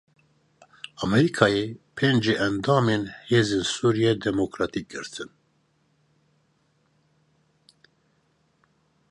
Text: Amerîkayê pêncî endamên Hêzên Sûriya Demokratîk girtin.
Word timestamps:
Amerîkayê 1.03 1.65
pêncî 1.97 2.33
endamên 2.47 3.03
Hêzên 3.29 3.63
Sûriya 3.75 4.13
Demokratîk 4.25 4.85
girtin. 4.93 5.29